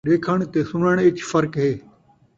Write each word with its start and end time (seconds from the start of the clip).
ݙیکھݨ 0.07 0.39
تے 0.53 0.59
سݨݨ 0.69 0.85
ءِچ 1.07 1.17
فرق 1.29 1.53
ہے 1.63 1.71